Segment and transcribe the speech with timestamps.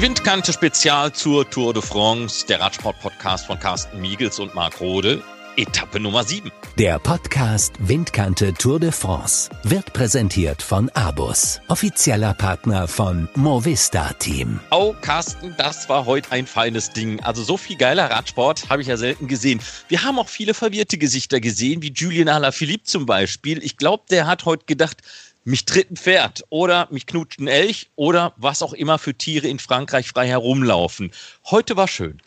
[0.00, 5.22] Die Windkante Spezial zur Tour de France, der Radsport-Podcast von Carsten Miegels und Marc Rode.
[5.58, 6.50] Etappe Nummer 7.
[6.78, 14.60] Der Podcast Windkante Tour de France wird präsentiert von Abus, offizieller Partner von Movista Team.
[14.70, 17.20] Oh, Carsten, das war heute ein feines Ding.
[17.20, 19.60] Also so viel geiler Radsport habe ich ja selten gesehen.
[19.88, 23.62] Wir haben auch viele verwirrte Gesichter gesehen, wie Julian Alaphilippe zum Beispiel.
[23.62, 25.02] Ich glaube, der hat heute gedacht,
[25.44, 29.48] mich tritt ein Pferd oder mich knutscht ein Elch oder was auch immer für Tiere
[29.48, 31.10] in Frankreich frei herumlaufen.
[31.50, 32.20] Heute war schön.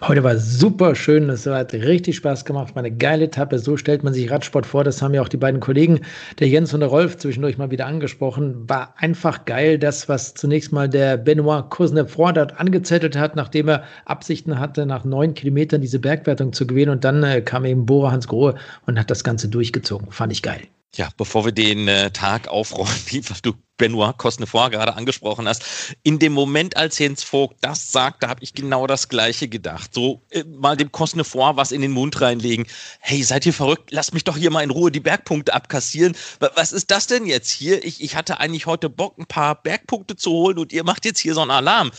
[0.00, 3.58] Heute war super schön, es hat richtig Spaß gemacht, war eine geile Etappe.
[3.58, 4.84] So stellt man sich Radsport vor.
[4.84, 6.00] Das haben ja auch die beiden Kollegen,
[6.38, 8.68] der Jens und der Rolf, zwischendurch mal wieder angesprochen.
[8.68, 13.84] War einfach geil, das, was zunächst mal der Benoit Cosnefroy dort angezettelt hat, nachdem er
[14.04, 16.92] Absichten hatte, nach neun Kilometern diese Bergwertung zu gewinnen.
[16.92, 18.54] Und dann äh, kam eben Bora Hans Grohe
[18.86, 20.10] und hat das Ganze durchgezogen.
[20.12, 20.62] Fand ich geil.
[20.96, 25.64] Ja, bevor wir den äh, Tag aufrollen, wie du Benoit Cosnefroy gerade angesprochen hast,
[26.02, 29.94] in dem Moment, als Jens Vogt das sagt, da habe ich genau das Gleiche gedacht.
[29.94, 32.66] So äh, mal dem Cosnefroy was in den Mund reinlegen.
[32.98, 33.90] Hey, seid ihr verrückt?
[33.90, 36.16] Lasst mich doch hier mal in Ruhe die Bergpunkte abkassieren.
[36.40, 37.84] Was ist das denn jetzt hier?
[37.84, 41.20] Ich, ich hatte eigentlich heute Bock, ein paar Bergpunkte zu holen und ihr macht jetzt
[41.20, 41.92] hier so einen Alarm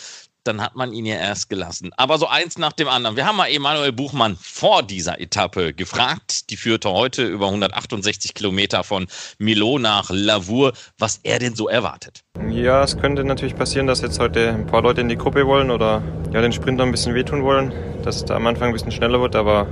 [0.44, 1.92] dann hat man ihn ja erst gelassen.
[1.98, 3.16] Aber so eins nach dem anderen.
[3.16, 6.50] Wir haben mal Emanuel Buchmann vor dieser Etappe gefragt.
[6.50, 12.24] Die führte heute über 168 Kilometer von Milo nach Lavour, was er denn so erwartet.
[12.50, 15.70] Ja, es könnte natürlich passieren, dass jetzt heute ein paar Leute in die Gruppe wollen
[15.70, 16.02] oder
[16.34, 19.22] ja, den Sprinter ein bisschen wehtun wollen, dass es da am Anfang ein bisschen schneller
[19.22, 19.68] wird, aber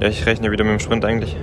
[0.00, 1.36] ja, ich rechne wieder mit dem Sprint eigentlich.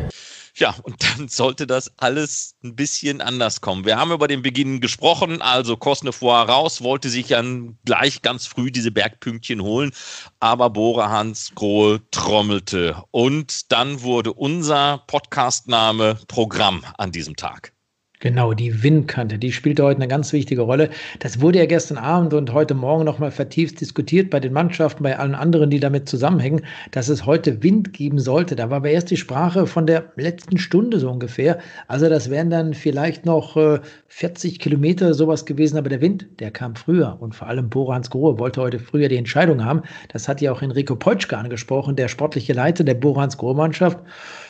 [0.55, 3.85] Ja, und dann sollte das alles ein bisschen anders kommen.
[3.85, 8.71] Wir haben über den Beginn gesprochen, also Cosnefroy raus, wollte sich dann gleich ganz früh
[8.71, 9.91] diese Bergpünktchen holen,
[10.39, 13.01] aber Bora Hans Grohe trommelte.
[13.11, 17.73] Und dann wurde unser Podcastname Programm an diesem Tag.
[18.21, 20.91] Genau, die Windkante, die spielt heute eine ganz wichtige Rolle.
[21.17, 25.17] Das wurde ja gestern Abend und heute Morgen nochmal vertieft diskutiert bei den Mannschaften, bei
[25.17, 26.61] allen anderen, die damit zusammenhängen,
[26.91, 28.55] dass es heute Wind geben sollte.
[28.55, 31.57] Da war aber erst die Sprache von der letzten Stunde so ungefähr.
[31.87, 36.51] Also das wären dann vielleicht noch äh, 40 Kilometer sowas gewesen, aber der Wind, der
[36.51, 39.81] kam früher und vor allem Borans Grohe wollte heute früher die Entscheidung haben.
[40.09, 43.97] Das hat ja auch Enrico Peutschke angesprochen, der sportliche Leiter der Borans Grohe Mannschaft.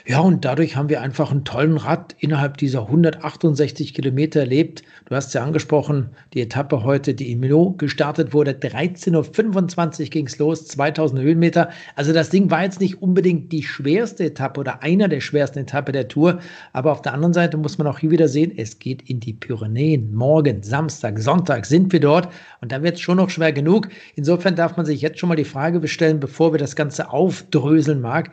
[0.08, 4.82] Ja, und dadurch haben wir einfach einen tollen Rad innerhalb dieser 168 Kilometer erlebt.
[5.06, 8.52] Du hast ja angesprochen, die Etappe heute, die in Milo gestartet wurde.
[8.52, 11.70] 13.25 Uhr ging es los, 2000 Höhenmeter.
[11.96, 15.94] Also das Ding war jetzt nicht unbedingt die schwerste Etappe oder einer der schwersten Etappen
[15.94, 16.40] der Tour.
[16.74, 19.34] Aber auf der anderen Seite muss man auch hier wieder sehen, es geht in die
[19.34, 20.16] Pyrenäen.
[20.16, 22.28] Morgen, Samstag, Sonntag sind wir dort.
[22.62, 23.90] Und da wird es schon noch schwer genug.
[24.16, 28.02] Insofern darf man sich jetzt schon mal die Frage stellen, bevor wir das Ganze aufdröseln
[28.02, 28.32] mag,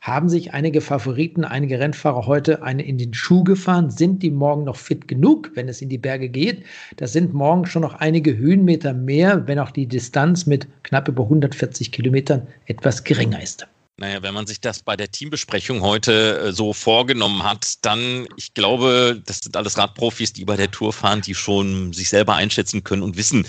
[0.00, 3.90] haben sich einige Favoriten, einige Rennfahrer heute eine in den Schuh gefahren?
[3.90, 6.64] Sind die morgen noch fit genug, wenn es in die Berge geht?
[6.96, 11.24] Das sind morgen schon noch einige Höhenmeter mehr, wenn auch die Distanz mit knapp über
[11.24, 13.66] 140 Kilometern etwas geringer ist.
[14.00, 18.54] Naja, wenn man sich das bei der Teambesprechung heute äh, so vorgenommen hat, dann, ich
[18.54, 22.84] glaube, das sind alles Radprofis, die bei der Tour fahren, die schon sich selber einschätzen
[22.84, 23.44] können und wissen,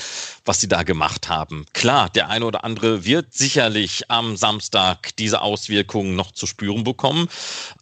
[0.45, 1.67] was sie da gemacht haben.
[1.73, 7.27] Klar, der eine oder andere wird sicherlich am Samstag diese Auswirkungen noch zu spüren bekommen.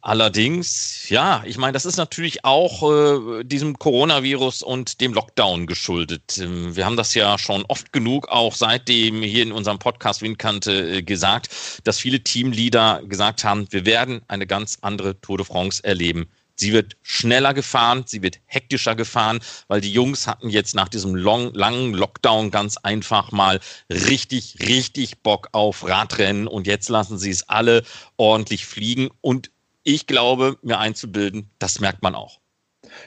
[0.02, 6.38] Allerdings, ja, ich meine, das ist natürlich auch äh, diesem Coronavirus und dem Lockdown geschuldet.
[6.38, 10.98] Ähm, wir haben das ja schon oft genug auch seitdem hier in unserem Podcast Windkante
[10.98, 11.50] äh, gesagt,
[11.86, 16.28] dass viele Teams Teamleader gesagt haben, wir werden eine ganz andere Tour de France erleben.
[16.56, 21.14] Sie wird schneller gefahren, sie wird hektischer gefahren, weil die Jungs hatten jetzt nach diesem
[21.14, 23.60] long, langen Lockdown ganz einfach mal
[23.92, 27.84] richtig, richtig Bock auf Radrennen und jetzt lassen sie es alle
[28.18, 29.52] ordentlich fliegen und
[29.84, 32.40] ich glaube, mir einzubilden, das merkt man auch.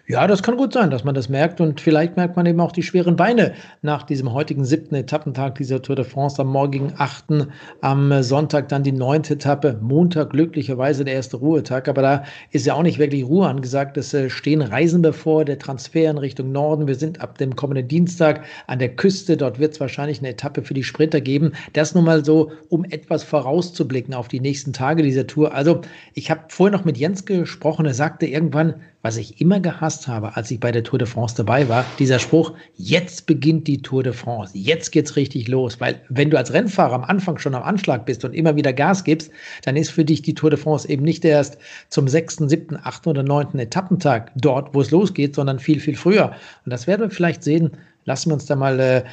[0.06, 2.72] Ja, das kann gut sein, dass man das merkt und vielleicht merkt man eben auch
[2.72, 7.52] die schweren Beine nach diesem heutigen siebten Etappentag dieser Tour de France am morgigen achten,
[7.80, 12.74] am Sonntag dann die neunte Etappe, Montag glücklicherweise der erste Ruhetag, aber da ist ja
[12.74, 13.96] auch nicht wirklich Ruhe angesagt.
[13.96, 16.86] Es äh, stehen Reisen bevor, der Transfer in Richtung Norden.
[16.86, 19.36] Wir sind ab dem kommenden Dienstag an der Küste.
[19.36, 21.52] Dort wird es wahrscheinlich eine Etappe für die Sprinter geben.
[21.72, 25.54] Das nun mal so, um etwas vorauszublicken auf die nächsten Tage dieser Tour.
[25.54, 25.80] Also
[26.14, 27.86] ich habe vorher noch mit Jens gesprochen.
[27.86, 31.34] Er sagte irgendwann, was ich immer gehasst habe, als ich bei der Tour de France
[31.36, 36.00] dabei war, dieser Spruch, jetzt beginnt die Tour de France, jetzt geht's richtig los, weil
[36.08, 39.30] wenn du als Rennfahrer am Anfang schon am Anschlag bist und immer wieder Gas gibst,
[39.64, 41.56] dann ist für dich die Tour de France eben nicht erst
[41.88, 46.32] zum sechsten, siebten, achten oder neunten Etappentag dort, wo es losgeht, sondern viel, viel früher.
[46.64, 47.70] Und das werden wir vielleicht sehen.
[48.04, 49.04] Lassen wir uns da mal äh,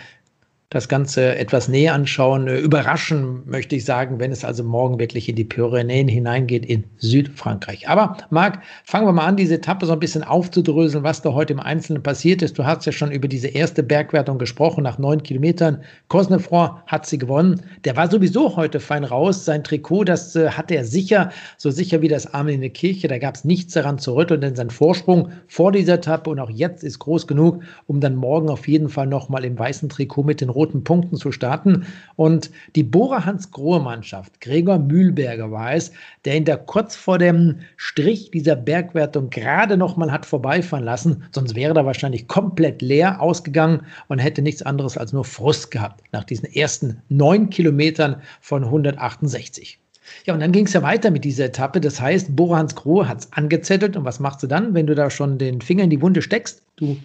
[0.69, 5.30] das Ganze etwas näher anschauen, äh, überraschen, möchte ich sagen, wenn es also morgen wirklich
[5.30, 7.88] in die Pyrenäen hineingeht in Südfrankreich.
[7.88, 11.54] Aber Marc, fangen wir mal an, diese Etappe so ein bisschen aufzudröseln, was da heute
[11.54, 12.60] im Einzelnen passiert ist.
[12.60, 15.81] Du hast ja schon über diese erste Bergwertung gesprochen, nach neun Kilometern.
[16.10, 17.62] Cosnefroy hat sie gewonnen.
[17.86, 19.46] Der war sowieso heute fein raus.
[19.46, 23.08] Sein Trikot, das äh, hatte er sicher, so sicher wie das Arm in der Kirche.
[23.08, 26.50] Da gab es nichts daran zu rütteln, denn sein Vorsprung vor dieser Etappe und auch
[26.50, 30.42] jetzt ist groß genug, um dann morgen auf jeden Fall nochmal im weißen Trikot mit
[30.42, 31.86] den roten Punkten zu starten.
[32.15, 35.92] Und die Bora Hans Grohe Mannschaft, Gregor Mühlberger war es,
[36.25, 41.24] der ihn da kurz vor dem Strich dieser Bergwertung gerade noch mal hat vorbeifahren lassen.
[41.31, 46.04] Sonst wäre er wahrscheinlich komplett leer ausgegangen und hätte nichts anderes als nur Frust gehabt
[46.12, 49.80] nach diesen ersten neun Kilometern von 168.
[50.25, 51.81] Ja, und dann ging es ja weiter mit dieser Etappe.
[51.81, 53.95] Das heißt, Bora Hans Grohe hat es angezettelt.
[53.95, 56.63] Und was machst du dann, wenn du da schon den Finger in die Wunde steckst?
[56.77, 56.98] Du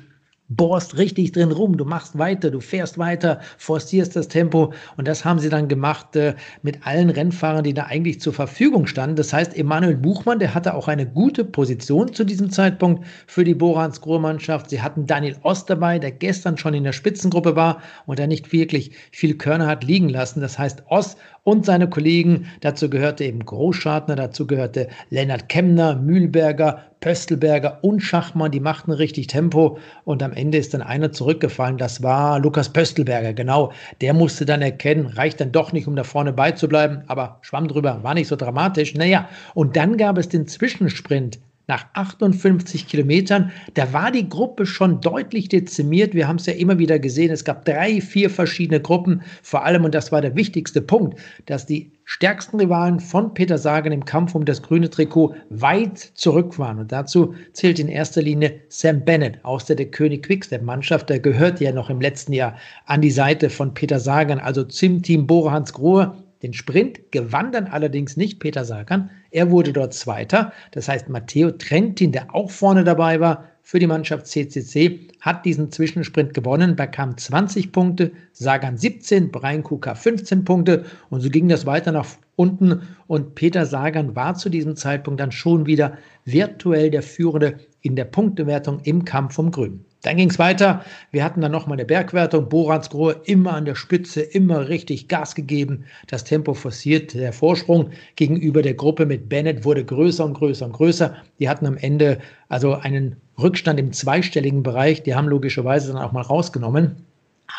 [0.57, 5.25] bohrst richtig drin rum, du machst weiter, du fährst weiter, forcierst das Tempo und das
[5.25, 9.17] haben sie dann gemacht äh, mit allen Rennfahrern, die da eigentlich zur Verfügung standen.
[9.17, 13.55] Das heißt, Emanuel Buchmann, der hatte auch eine gute Position zu diesem Zeitpunkt für die
[13.55, 14.71] Borans Grohe-Mannschaft.
[14.71, 18.53] Sie hatten Daniel Ost dabei, der gestern schon in der Spitzengruppe war und der nicht
[18.53, 20.41] wirklich viel Körner hat liegen lassen.
[20.41, 22.47] Das heißt, Ost und seine Kollegen.
[22.61, 28.53] Dazu gehörte eben Großschartner, dazu gehörte Lennart Kemner, Mühlberger, Pöstelberger und Schachmann.
[28.53, 31.79] Die machten richtig Tempo und am Ende ist dann einer zurückgefallen.
[31.79, 33.73] Das war Lukas Pöstelberger, genau.
[34.01, 38.03] Der musste dann erkennen, reicht dann doch nicht, um da vorne beizubleiben, aber schwamm drüber,
[38.03, 38.95] war nicht so dramatisch.
[38.95, 41.41] Naja, und dann gab es den Zwischensprint
[41.73, 46.13] nach 58 Kilometern, da war die Gruppe schon deutlich dezimiert.
[46.13, 47.31] Wir haben es ja immer wieder gesehen.
[47.31, 49.23] Es gab drei, vier verschiedene Gruppen.
[49.43, 53.91] Vor allem, und das war der wichtigste Punkt, dass die stärksten Rivalen von Peter Sagan
[53.91, 56.79] im Kampf um das grüne Trikot weit zurück waren.
[56.79, 61.09] Und dazu zählt in erster Linie Sam Bennett aus der, der König Quickstep-Mannschaft.
[61.09, 62.55] Der gehörte ja noch im letzten Jahr
[62.85, 66.17] an die Seite von Peter Sagan, also zum Team Bora Hans Grohe.
[66.43, 69.09] Den Sprint gewann dann allerdings nicht Peter Sagan.
[69.33, 70.53] Er wurde dort Zweiter.
[70.73, 75.73] Das heißt, Matteo Trentin, der auch vorne dabei war für die Mannschaft CCC, hat diesen
[75.73, 81.65] Zwischensprint gewonnen, bekam 20 Punkte, Sagan 17, Brian Kuka 15 Punkte und so ging das
[81.65, 82.07] weiter nach
[82.37, 87.97] unten und Peter Sagan war zu diesem Zeitpunkt dann schon wieder virtuell der Führende in
[87.97, 89.85] der Punktewertung im Kampf um Grün.
[90.03, 90.85] Dann ging es weiter.
[91.13, 92.49] Wir hatten dann nochmal eine Bergwertung.
[92.49, 97.15] Boransgrohe immer an der Spitze, immer richtig Gas gegeben, das Tempo forciert.
[97.15, 101.15] Der Vorsprung gegenüber der Gruppe mit Bennett wurde größer und größer und größer.
[101.39, 102.19] Die hatten am Ende
[102.49, 105.05] also einen Rückstand im zweistelligen Bereich.
[105.05, 106.97] Die haben logischerweise dann auch mal rausgenommen.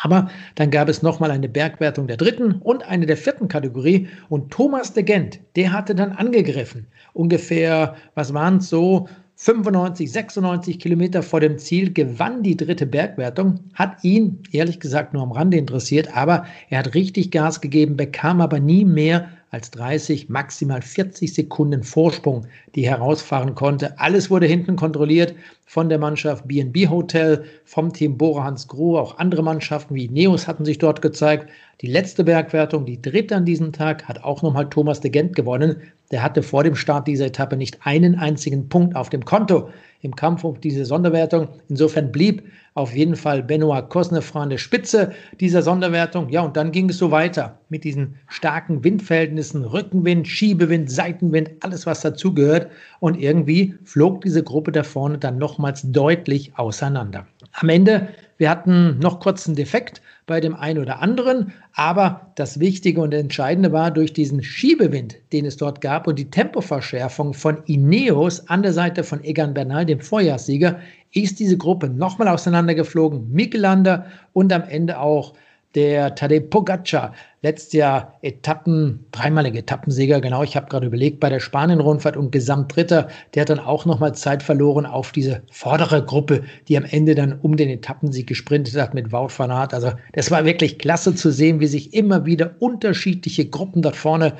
[0.02, 4.08] Aber dann gab es nochmal eine Bergwertung der dritten und eine der vierten Kategorie.
[4.28, 6.86] Und Thomas de Gent, der hatte dann angegriffen.
[7.14, 9.08] Ungefähr, was waren es so,
[9.44, 15.22] 95, 96 Kilometer vor dem Ziel gewann die dritte Bergwertung, hat ihn ehrlich gesagt nur
[15.22, 20.28] am Rande interessiert, aber er hat richtig Gas gegeben, bekam aber nie mehr als 30,
[20.28, 23.98] maximal 40 Sekunden Vorsprung, die herausfahren konnte.
[23.98, 25.34] Alles wurde hinten kontrolliert
[25.64, 29.00] von der Mannschaft BNB Hotel, vom Team Bora Hans Grohe.
[29.00, 31.48] Auch andere Mannschaften wie Neos hatten sich dort gezeigt.
[31.80, 35.76] Die letzte Bergwertung, die dritte an diesem Tag, hat auch nochmal Thomas de Gent gewonnen.
[36.10, 39.70] Der hatte vor dem Start dieser Etappe nicht einen einzigen Punkt auf dem Konto
[40.04, 41.48] im Kampf um diese Sonderwertung.
[41.68, 42.42] Insofern blieb
[42.74, 46.28] auf jeden Fall Benoit Cosnefroy an der Spitze dieser Sonderwertung.
[46.28, 51.86] Ja, und dann ging es so weiter mit diesen starken Windverhältnissen, Rückenwind, Schiebewind, Seitenwind, alles
[51.86, 52.70] was dazugehört.
[53.00, 57.26] Und irgendwie flog diese Gruppe da vorne dann nochmals deutlich auseinander.
[57.52, 61.52] Am Ende, wir hatten noch kurz einen Defekt bei dem einen oder anderen.
[61.74, 66.30] Aber das Wichtige und Entscheidende war, durch diesen Schiebewind, den es dort gab und die
[66.30, 70.80] Tempoverschärfung von Ineos an der Seite von Egan Bernal, dem Vorjahrssieger,
[71.12, 73.32] ist diese Gruppe nochmal auseinandergeflogen.
[73.32, 75.34] Mikelander und am Ende auch
[75.74, 81.40] der Tadej Pogacar, letztes Jahr Etappen, dreimalige Etappensieger, genau, ich habe gerade überlegt, bei der
[81.40, 86.76] Spanien-Rundfahrt und Gesamtdritter, der hat dann auch nochmal Zeit verloren auf diese vordere Gruppe, die
[86.76, 89.74] am Ende dann um den Etappensieg gesprintet hat mit Wout van Aert.
[89.74, 94.34] Also das war wirklich klasse zu sehen, wie sich immer wieder unterschiedliche Gruppen dort vorne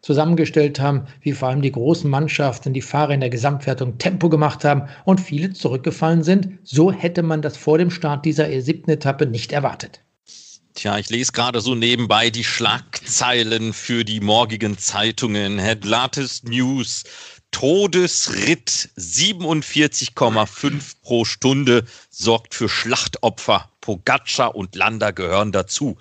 [0.00, 4.64] zusammengestellt haben, wie vor allem die großen Mannschaften, die Fahrer in der Gesamtwertung Tempo gemacht
[4.64, 6.48] haben und viele zurückgefallen sind.
[6.64, 10.02] So hätte man das vor dem Start dieser siebten Etappe nicht erwartet.
[10.74, 15.58] Tja, ich lese gerade so nebenbei die Schlagzeilen für die morgigen Zeitungen.
[15.58, 17.04] Headlatest News.
[17.50, 23.70] Todesritt 47,5 pro Stunde sorgt für Schlachtopfer.
[23.82, 25.98] Pogacar und Landa gehören dazu.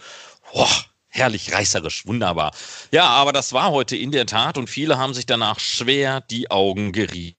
[0.54, 2.56] Boah, herrlich reißerisch, wunderbar.
[2.92, 6.50] Ja, aber das war heute in der Tat und viele haben sich danach schwer die
[6.50, 7.36] Augen gerieben.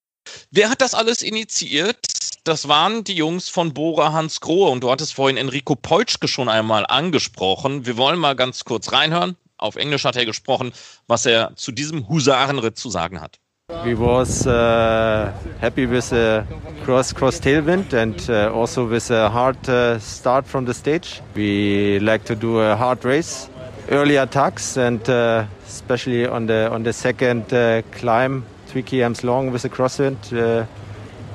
[0.50, 2.21] Wer hat das alles initiiert?
[2.44, 6.48] Das waren die Jungs von Bora Hans Grohe und du hattest vorhin Enrico Peutschke schon
[6.48, 7.86] einmal angesprochen.
[7.86, 9.36] Wir wollen mal ganz kurz reinhören.
[9.58, 10.72] Auf Englisch hat er gesprochen,
[11.06, 13.38] was er zu diesem Husarenritt zu sagen hat.
[13.84, 15.30] We was uh,
[15.60, 16.42] happy with the
[16.84, 21.22] cross cross tailwind and uh, also with a hard uh, start from the stage.
[21.34, 23.48] We like to do a hard race,
[23.88, 29.52] early attacks, and uh, especially on the on the second uh, climb, three kms long
[29.52, 30.18] with the crosswind.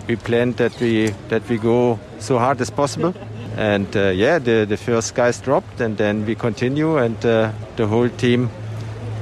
[0.07, 3.13] We planned that we that we go so hard as possible.
[3.57, 7.87] And uh, yeah, the, the first guys dropped, and then we continue, and uh, the
[7.87, 8.51] whole team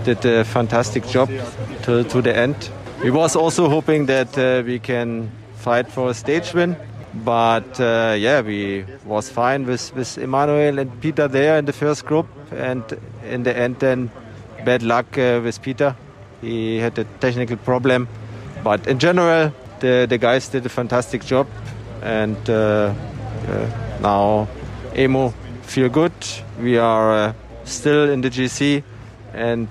[0.04, 1.30] did a fantastic job
[1.84, 2.70] to, to the end.
[3.02, 6.76] We was also hoping that uh, we can fight for a stage win,
[7.24, 12.06] but uh, yeah, we was fine with, with Emmanuel and Peter there in the first
[12.06, 12.84] group, and
[13.24, 14.12] in the end, then
[14.66, 15.96] bad luck uh, with Peter.
[16.42, 18.10] He had a technical problem,
[18.66, 21.48] but in general, the, the guys did a fantastic job,
[22.02, 22.94] and uh,
[23.48, 23.70] uh,
[24.02, 24.48] now
[24.96, 26.14] Emo feel good.
[26.60, 28.84] We are uh, still in the GC
[29.34, 29.70] and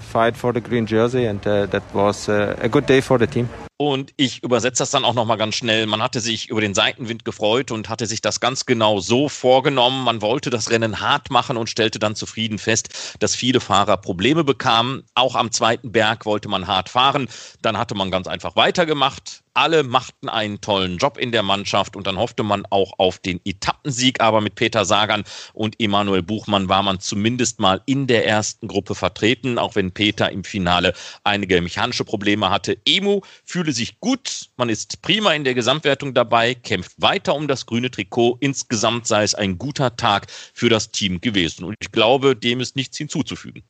[0.00, 3.48] fight for the green jersey, and that was a good day for the team.
[3.80, 5.86] Und ich übersetze das dann auch nochmal ganz schnell.
[5.86, 10.02] Man hatte sich über den Seitenwind gefreut und hatte sich das ganz genau so vorgenommen.
[10.02, 14.42] Man wollte das Rennen hart machen und stellte dann zufrieden fest, dass viele Fahrer Probleme
[14.42, 15.04] bekamen.
[15.14, 17.28] Auch am zweiten Berg wollte man hart fahren.
[17.62, 19.44] Dann hatte man ganz einfach weitergemacht.
[19.58, 23.40] Alle machten einen tollen Job in der Mannschaft und dann hoffte man auch auf den
[23.44, 24.20] Etappensieg.
[24.20, 28.94] Aber mit Peter Sagan und Emanuel Buchmann war man zumindest mal in der ersten Gruppe
[28.94, 32.78] vertreten, auch wenn Peter im Finale einige mechanische Probleme hatte.
[32.84, 37.66] Emu fühle sich gut, man ist prima in der Gesamtwertung dabei, kämpft weiter um das
[37.66, 38.36] grüne Trikot.
[38.38, 41.64] Insgesamt sei es ein guter Tag für das Team gewesen.
[41.64, 43.64] Und ich glaube, dem ist nichts hinzuzufügen.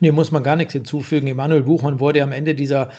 [0.00, 1.28] Nee, muss man gar nichts hinzufügen.
[1.28, 2.90] Emanuel Buchmann wurde am Ende dieser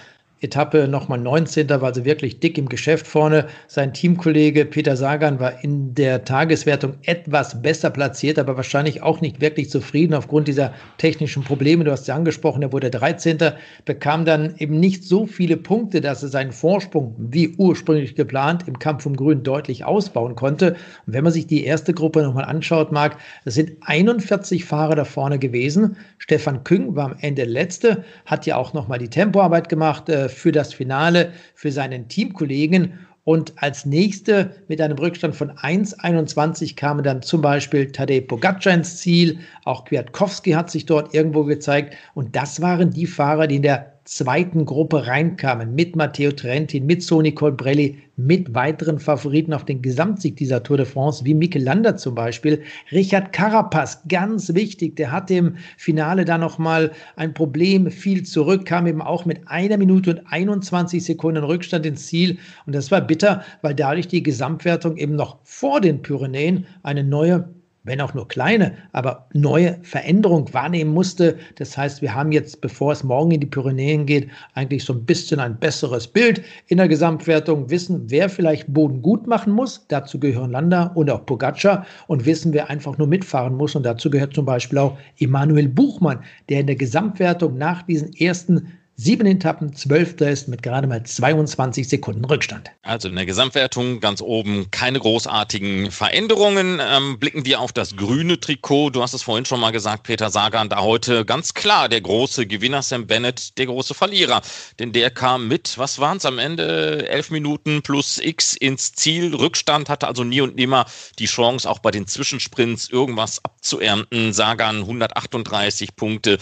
[0.41, 1.69] Etappe nochmal 19.
[1.69, 3.45] war also wirklich dick im Geschäft vorne.
[3.67, 9.39] Sein Teamkollege Peter Sagan war in der Tageswertung etwas besser platziert, aber wahrscheinlich auch nicht
[9.39, 11.83] wirklich zufrieden aufgrund dieser technischen Probleme.
[11.83, 13.37] Du hast ja angesprochen, er wurde 13.
[13.85, 18.79] bekam dann eben nicht so viele Punkte, dass er seinen Vorsprung wie ursprünglich geplant im
[18.79, 20.71] Kampf um Grün deutlich ausbauen konnte.
[21.05, 25.05] Und wenn man sich die erste Gruppe nochmal anschaut, Marc, es sind 41 Fahrer da
[25.05, 25.97] vorne gewesen.
[26.17, 30.09] Stefan Küng war am Ende letzte, hat ja auch nochmal die Tempoarbeit gemacht.
[30.09, 32.99] Äh, für das Finale für seinen Teamkollegen.
[33.23, 38.97] Und als nächste mit einem Rückstand von 1,21 kamen dann zum Beispiel Tadej Pogacar ins
[38.97, 39.39] Ziel.
[39.63, 41.95] Auch Kwiatkowski hat sich dort irgendwo gezeigt.
[42.15, 47.03] Und das waren die Fahrer, die in der zweiten Gruppe reinkamen, mit Matteo Trentin, mit
[47.03, 51.95] Sony Colbrelli, mit weiteren Favoriten auf den Gesamtsieg dieser Tour de France, wie Mikel Landa
[51.95, 52.61] zum Beispiel.
[52.91, 58.87] Richard Carapaz, ganz wichtig, der hatte im Finale da nochmal ein Problem, viel zurück, kam
[58.87, 62.37] eben auch mit einer Minute und 21 Sekunden Rückstand ins Ziel.
[62.65, 67.49] Und das war bitter, weil dadurch die Gesamtwertung eben noch vor den Pyrenäen eine neue
[67.83, 71.37] wenn auch nur kleine, aber neue Veränderung wahrnehmen musste.
[71.55, 75.05] Das heißt, wir haben jetzt, bevor es morgen in die Pyrenäen geht, eigentlich so ein
[75.05, 79.85] bisschen ein besseres Bild in der Gesamtwertung, wissen, wer vielleicht Boden gut machen muss.
[79.87, 83.75] Dazu gehören Landa und auch Pogacar und wissen, wer einfach nur mitfahren muss.
[83.75, 86.19] Und dazu gehört zum Beispiel auch Emanuel Buchmann,
[86.49, 88.67] der in der Gesamtwertung nach diesen ersten
[89.03, 92.69] Sieben Etappen, zwölfter ist mit gerade mal 22 Sekunden Rückstand.
[92.83, 96.79] Also in der Gesamtwertung ganz oben keine großartigen Veränderungen.
[96.79, 98.91] Ähm, blicken wir auf das grüne Trikot.
[98.91, 102.45] Du hast es vorhin schon mal gesagt, Peter Sagan, da heute ganz klar der große
[102.45, 104.43] Gewinner, Sam Bennett, der große Verlierer.
[104.77, 107.09] Denn der kam mit, was waren es am Ende?
[107.09, 109.33] Elf Minuten plus X ins Ziel.
[109.33, 110.85] Rückstand hatte also nie und nimmer
[111.17, 114.31] die Chance, auch bei den Zwischensprints irgendwas abzuernten.
[114.31, 116.37] Sagan 138 Punkte.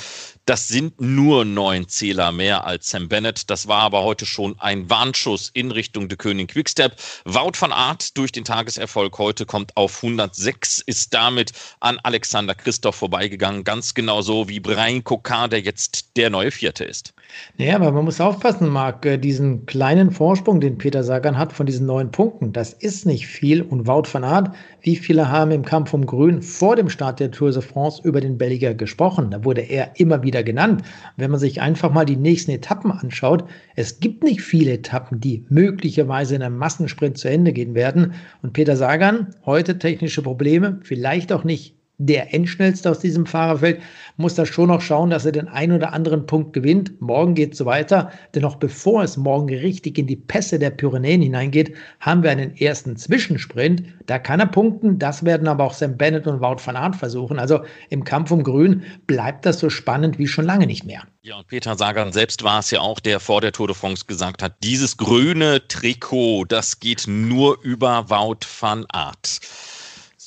[0.50, 3.52] Das sind nur neun Zähler mehr als Sam Bennett.
[3.52, 6.96] Das war aber heute schon ein Warnschuss in Richtung de König Quickstep.
[7.24, 11.52] Wout van Aert durch den Tageserfolg heute kommt auf 106, ist damit
[11.82, 13.64] an Alexander Christoph vorbeigegangen.
[13.64, 17.14] Ganz genau so wie Brian Kokar, der jetzt der neue Vierte ist.
[17.58, 21.66] Ja, aber man muss aufpassen, Marc, äh, diesen kleinen Vorsprung, den Peter Sagan hat von
[21.66, 23.62] diesen neun Punkten, das ist nicht viel.
[23.62, 27.32] Und Wout van Aert, wie viele haben im Kampf um Grün vor dem Start der
[27.32, 29.32] Tour de France über den Belgier gesprochen?
[29.32, 30.84] Da wurde er immer wieder genannt.
[31.18, 35.46] Wenn man sich einfach mal die nächsten Etappen anschaut, es gibt nicht viele Etappen, die
[35.50, 38.14] möglicherweise in einem Massensprint zu Ende gehen werden.
[38.42, 43.82] Und Peter Sagan, heute technische Probleme, vielleicht auch nicht der Endschnellste aus diesem Fahrerfeld,
[44.16, 47.00] muss da schon noch schauen, dass er den einen oder anderen Punkt gewinnt.
[47.02, 50.72] Morgen geht es so weiter, denn noch bevor es morgen richtig in die Pässe der
[50.72, 53.84] Pyrenäen hineingeht, haben wir einen ersten Zwischensprint.
[54.06, 57.38] Da kann er punkten, das werden aber auch Sam Bennett und Wout van Aert versuchen.
[57.38, 61.04] Also im Kampf um Grün bleibt das so spannend wie schon lange nicht mehr.
[61.22, 64.06] Ja, und Peter Sagan selbst war es ja auch, der vor der Tour de France
[64.08, 69.42] gesagt hat, dieses grüne Trikot, das geht nur über Wout van Aert.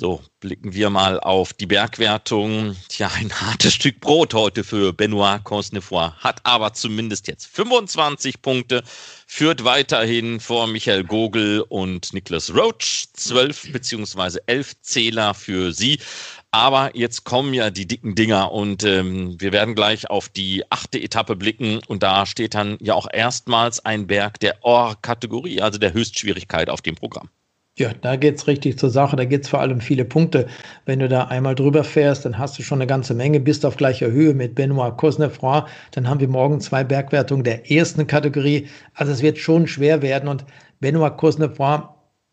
[0.02, 2.75] So, blicken wir mal auf die Bergwertung.
[2.88, 6.11] Tja, ein hartes Stück Brot heute für Benoit Cosnefroy.
[6.18, 8.82] Hat aber zumindest jetzt 25 Punkte,
[9.28, 13.11] führt weiterhin vor Michael Gogel und Niklas Roach.
[13.12, 14.40] 12 bzw.
[14.47, 16.00] 11 Zähler für sie.
[16.50, 21.00] Aber jetzt kommen ja die dicken Dinger und ähm, wir werden gleich auf die achte
[21.00, 25.92] Etappe blicken und da steht dann ja auch erstmals ein Berg der Or-Kategorie, also der
[25.92, 27.30] Höchstschwierigkeit auf dem Programm.
[27.79, 29.17] Ja, da geht es richtig zur Sache.
[29.17, 30.47] Da geht es vor allem viele Punkte.
[30.85, 33.76] Wenn du da einmal drüber fährst, dann hast du schon eine ganze Menge, bist auf
[33.76, 35.62] gleicher Höhe mit Benoit Cosnefroy.
[35.93, 38.69] Dann haben wir morgen zwei Bergwertungen der ersten Kategorie.
[38.95, 40.29] Also es wird schon schwer werden.
[40.29, 40.45] Und
[40.81, 41.79] Benoit Cosnefroy,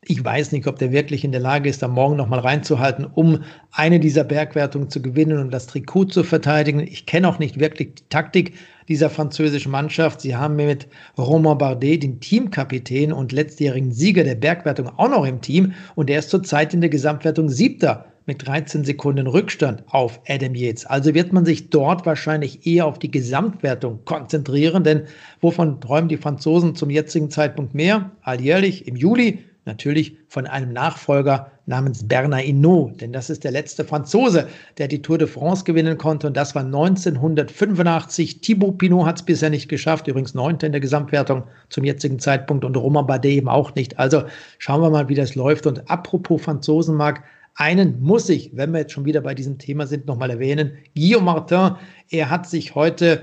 [0.05, 3.43] ich weiß nicht, ob der wirklich in der Lage ist, da morgen nochmal reinzuhalten, um
[3.71, 6.79] eine dieser Bergwertungen zu gewinnen und das Trikot zu verteidigen.
[6.79, 8.53] Ich kenne auch nicht wirklich die Taktik
[8.87, 10.21] dieser französischen Mannschaft.
[10.21, 10.87] Sie haben mit
[11.17, 16.19] Romain Bardet den Teamkapitän und letztjährigen Sieger der Bergwertung auch noch im Team und der
[16.19, 20.85] ist zurzeit in der Gesamtwertung siebter mit 13 Sekunden Rückstand auf Adam Yates.
[20.85, 25.03] Also wird man sich dort wahrscheinlich eher auf die Gesamtwertung konzentrieren, denn
[25.41, 28.11] wovon träumen die Franzosen zum jetzigen Zeitpunkt mehr?
[28.21, 29.39] Alljährlich im Juli
[29.69, 34.47] natürlich von einem Nachfolger namens Bernard Hinault, denn das ist der letzte Franzose,
[34.77, 38.41] der die Tour de France gewinnen konnte und das war 1985.
[38.41, 42.65] Thibaut Pinot hat es bisher nicht geschafft, übrigens neunter in der Gesamtwertung zum jetzigen Zeitpunkt
[42.65, 43.97] und Romain Bardet eben auch nicht.
[43.99, 44.23] Also
[44.57, 47.23] schauen wir mal, wie das läuft und apropos Franzosenmarkt,
[47.55, 50.73] einen muss ich, wenn wir jetzt schon wieder bei diesem Thema sind, nochmal erwähnen.
[50.95, 51.75] Guillaume Martin,
[52.09, 53.21] er hat sich heute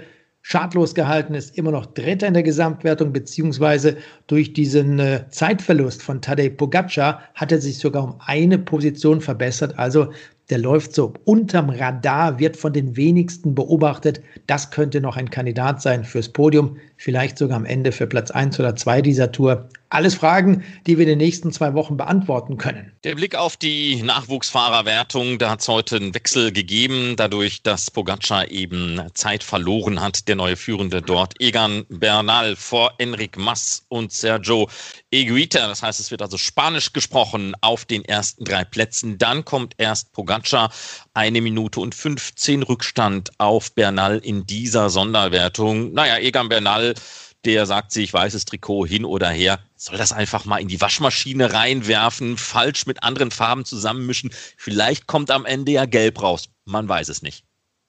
[0.49, 3.97] schadlos gehalten, ist immer noch Dritter in der Gesamtwertung, beziehungsweise
[4.29, 9.76] durch diesen äh, Zeitverlust von Tadej Pogacar hat er sich sogar um eine Position verbessert.
[9.76, 10.12] Also
[10.49, 14.21] der läuft so unterm Radar, wird von den wenigsten beobachtet.
[14.47, 18.61] Das könnte noch ein Kandidat sein fürs Podium, vielleicht sogar am Ende für Platz 1
[18.61, 19.69] oder 2 dieser Tour.
[19.97, 22.93] Alles Fragen, die wir in den nächsten zwei Wochen beantworten können.
[23.03, 28.50] Der Blick auf die Nachwuchsfahrerwertung, da hat es heute einen Wechsel gegeben, dadurch, dass Pogacar
[28.50, 31.33] eben Zeit verloren hat, der neue Führende dort.
[31.41, 34.69] Egan Bernal vor Enric Mas und Sergio
[35.11, 35.67] Eguita.
[35.67, 39.17] Das heißt, es wird also Spanisch gesprochen auf den ersten drei Plätzen.
[39.17, 40.71] Dann kommt erst Pogacar,
[41.15, 45.95] eine Minute und 15 Rückstand auf Bernal in dieser Sonderwertung.
[45.95, 46.93] Naja, Egan Bernal
[47.47, 51.52] der sagt sich, weißes Trikot hin oder her, soll das einfach mal in die Waschmaschine
[51.52, 54.30] reinwerfen, falsch mit anderen Farben zusammenmischen.
[54.56, 56.49] Vielleicht kommt am Ende ja gelb raus.
[56.65, 57.45] Man weiß es nicht.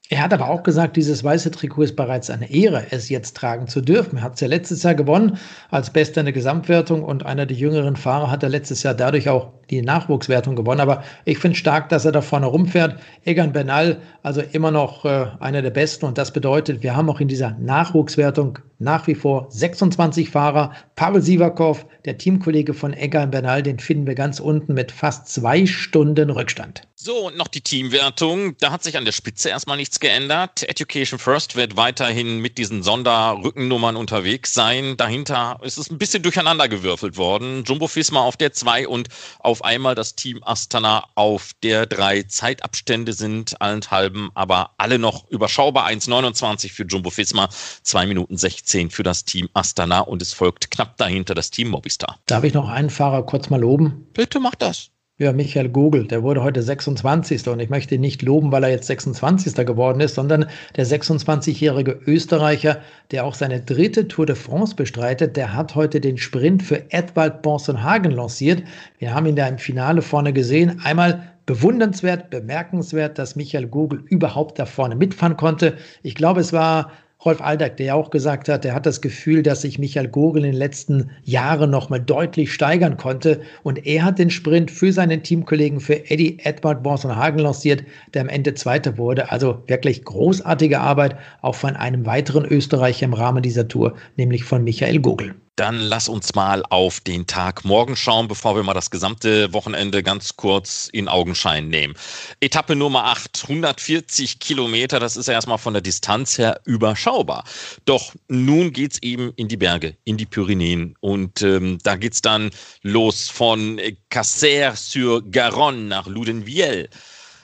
[0.09, 3.67] Er hat aber auch gesagt, dieses weiße Trikot ist bereits eine Ehre, es jetzt tragen
[3.67, 4.17] zu dürfen.
[4.17, 5.37] Er hat es ja letztes Jahr gewonnen
[5.69, 9.27] als Bester in der Gesamtwertung und einer der jüngeren Fahrer hat er letztes Jahr dadurch
[9.27, 10.79] auch die Nachwuchswertung gewonnen.
[10.79, 12.97] Aber ich finde stark, dass er da vorne rumfährt.
[13.25, 17.19] Egan Bernal, also immer noch äh, einer der Besten und das bedeutet, wir haben auch
[17.19, 20.73] in dieser Nachwuchswertung nach wie vor 26 Fahrer.
[20.95, 25.65] Pavel Sivakov, der Teamkollege von Egan Bernal, den finden wir ganz unten mit fast zwei
[25.65, 26.83] Stunden Rückstand.
[26.99, 28.57] So, und noch die Teamwertung.
[28.57, 30.67] Da hat sich an der Spitze erstmal nichts geändert.
[30.67, 34.97] Education First wird weiterhin mit diesen Sonderrückennummern unterwegs sein.
[34.97, 37.63] Dahinter ist es ein bisschen durcheinander gewürfelt worden.
[37.65, 39.09] Jumbo Fisma auf der 2 und
[39.39, 42.23] auf einmal das Team Astana auf der 3.
[42.23, 45.87] Zeitabstände sind allenthalben, aber alle noch überschaubar.
[45.87, 47.47] 1,29 für Jumbo Fisma,
[47.83, 52.19] 2 Minuten 16 für das Team Astana und es folgt knapp dahinter das Team Mobistar.
[52.25, 54.07] Darf ich noch einen Fahrer kurz mal loben?
[54.13, 54.91] Bitte mach das.
[55.19, 57.47] Ja, Michael Gogel, der wurde heute 26.
[57.47, 59.55] Und ich möchte ihn nicht loben, weil er jetzt 26.
[59.65, 65.53] geworden ist, sondern der 26-jährige Österreicher, der auch seine dritte Tour de France bestreitet, der
[65.53, 68.63] hat heute den Sprint für Edwald Bonsenhagen lanciert.
[68.99, 70.81] Wir haben ihn da im Finale vorne gesehen.
[70.83, 75.77] Einmal bewundernswert, bemerkenswert, dass Michael Gogel überhaupt da vorne mitfahren konnte.
[76.03, 76.91] Ich glaube, es war
[77.27, 80.45] Rolf Aldag, der ja auch gesagt hat, er hat das Gefühl, dass sich Michael Gogel
[80.45, 83.41] in den letzten Jahren nochmal deutlich steigern konnte.
[83.63, 88.29] Und er hat den Sprint für seinen Teamkollegen, für Eddie Edward Hagen lanciert, der am
[88.29, 89.29] Ende Zweiter wurde.
[89.29, 94.63] Also wirklich großartige Arbeit, auch von einem weiteren Österreicher im Rahmen dieser Tour, nämlich von
[94.63, 95.35] Michael Gogel.
[95.57, 100.03] Dann lass uns mal auf den Tag morgen schauen, bevor wir mal das gesamte Wochenende
[100.03, 101.95] ganz kurz in Augenschein nehmen.
[102.39, 107.43] Etappe Nummer 8, 140 Kilometer, das ist ja erstmal von der Distanz her überschaubar.
[107.85, 110.95] Doch nun geht es eben in die Berge, in die Pyrenäen.
[110.99, 112.51] Und ähm, da es dann
[112.83, 116.87] los von Casser sur Garonne nach Ludenvielle.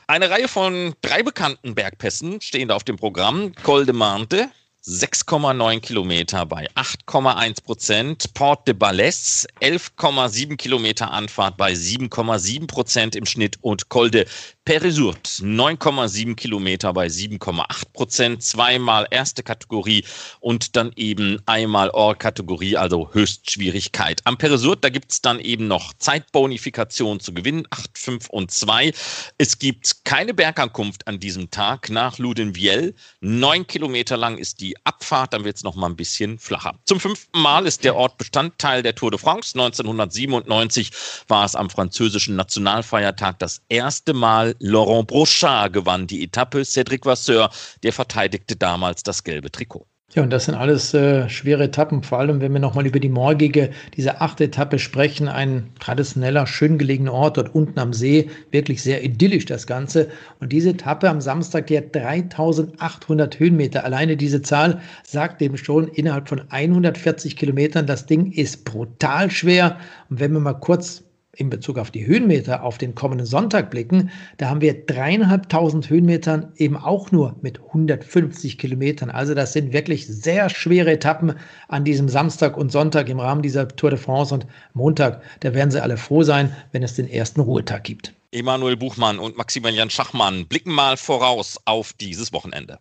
[0.06, 3.54] Eine Reihe von drei bekannten Bergpässen stehen da auf dem Programm.
[3.64, 4.52] Col de Mante,
[4.86, 8.34] 6,9 Kilometer bei 8,1 Prozent.
[8.34, 14.26] Port de Balès 11,7 Kilometer Anfahrt bei 7,7 Prozent im Schnitt und Col de
[14.66, 18.44] Peresurt 9,7 Kilometer bei 7,8 Prozent.
[18.44, 20.06] Zweimal erste Kategorie
[20.40, 24.22] und dann eben einmal Or-Kategorie, also Höchstschwierigkeit.
[24.24, 28.94] Am Peresurt, da gibt es dann eben noch Zeitbonifikation zu gewinnen, 8, 5 und 2.
[29.38, 32.96] Es gibt keine Bergankunft an diesem Tag nach Ludenviel.
[33.20, 36.80] Neun Kilometer lang ist die Abfahrt, dann wird es noch mal ein bisschen flacher.
[36.86, 39.60] Zum fünften Mal ist der Ort Bestandteil der Tour de France.
[39.60, 40.90] 1997
[41.28, 44.53] war es am französischen Nationalfeiertag das erste Mal.
[44.60, 46.66] Laurent Brochard gewann die Etappe.
[46.66, 47.50] Cedric Vasseur,
[47.84, 49.86] der verteidigte damals das gelbe Trikot.
[50.16, 53.10] Ja, und das sind alles äh, schwere Etappen, vor allem wenn wir nochmal über die
[53.10, 55.28] morgige, diese achte Etappe sprechen.
[55.28, 60.10] Ein traditioneller, schön gelegener Ort dort unten am See, wirklich sehr idyllisch das Ganze.
[60.40, 63.86] Und diese Etappe am Samstag, die hat 3800 Höhenmeter.
[63.86, 69.80] Alleine diese Zahl sagt eben schon, innerhalb von 140 Kilometern, das Ding ist brutal schwer.
[70.12, 71.04] Und wenn wir mal kurz
[71.36, 76.54] in Bezug auf die Höhenmeter auf den kommenden Sonntag blicken, da haben wir dreieinhalbtausend Höhenmetern
[76.58, 79.10] eben auch nur mit 150 Kilometern.
[79.10, 81.34] Also das sind wirklich sehr schwere Etappen
[81.68, 85.24] an diesem Samstag und Sonntag im Rahmen dieser Tour de France und Montag.
[85.40, 88.14] Da werden sie alle froh sein, wenn es den ersten Ruhetag gibt.
[88.32, 92.80] Emanuel Buchmann und Maximilian Schachmann blicken mal voraus auf dieses Wochenende.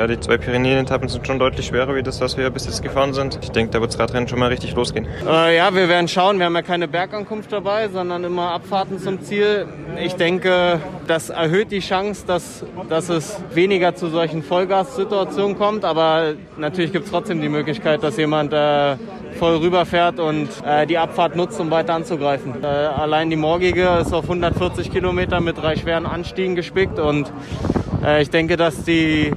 [0.00, 3.12] Ja, die zwei Pyrenäen-Etappen sind schon deutlich schwerer wie das, was wir bis jetzt gefahren
[3.12, 3.38] sind.
[3.42, 5.06] Ich denke, da wird das Radrennen schon mal richtig losgehen.
[5.26, 6.38] Äh, ja, wir werden schauen.
[6.38, 9.66] Wir haben ja keine Bergankunft dabei, sondern immer Abfahrten zum Ziel.
[10.02, 15.84] Ich denke, das erhöht die Chance, dass, dass es weniger zu solchen Vollgas-Situationen kommt.
[15.84, 18.96] Aber natürlich gibt es trotzdem die Möglichkeit, dass jemand äh,
[19.38, 22.62] voll rüberfährt und äh, die Abfahrt nutzt, um weiter anzugreifen.
[22.62, 27.30] Äh, allein die morgige ist auf 140 Kilometer mit drei schweren Anstiegen gespickt und
[28.02, 29.32] äh, ich denke, dass die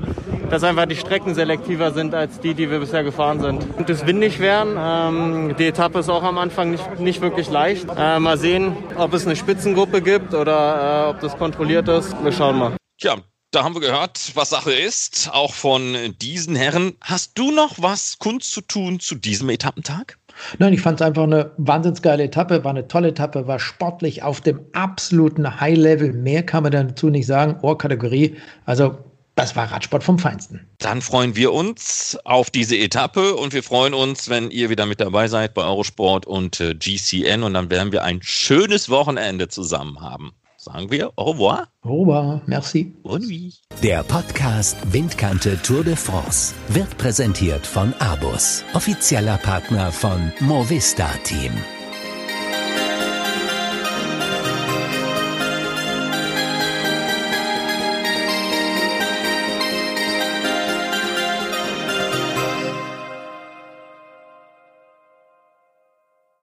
[0.53, 3.75] dass einfach die Strecken selektiver sind als die, die wir bisher gefahren sind.
[3.75, 4.75] Und es windig werden.
[4.77, 7.87] Ähm, die Etappe ist auch am Anfang nicht, nicht wirklich leicht.
[7.97, 12.15] Äh, mal sehen, ob es eine Spitzengruppe gibt oder äh, ob das kontrolliert ist.
[12.23, 12.77] Wir schauen mal.
[12.99, 13.15] Tja,
[13.49, 16.93] da haben wir gehört, was Sache ist, auch von diesen Herren.
[17.01, 20.19] Hast du noch was Kunst zu tun zu diesem Etappentag?
[20.59, 24.21] Nein, ich fand es einfach eine wahnsinnig geile Etappe, war eine tolle Etappe, war sportlich
[24.21, 26.13] auf dem absoluten High-Level.
[26.13, 27.57] Mehr kann man dazu nicht sagen.
[27.63, 28.35] Ohrkategorie.
[28.65, 29.12] Also
[29.43, 30.61] das war Radsport vom Feinsten.
[30.79, 35.01] Dann freuen wir uns auf diese Etappe und wir freuen uns, wenn ihr wieder mit
[35.01, 39.99] dabei seid bei Eurosport und äh, GCN und dann werden wir ein schönes Wochenende zusammen
[39.99, 40.31] haben.
[40.55, 41.67] Sagen wir au revoir.
[41.81, 42.93] Au revoir, merci.
[43.03, 43.53] Und wie?
[43.81, 51.51] Der Podcast Windkante Tour de France wird präsentiert von Abus, offizieller Partner von Movista Team.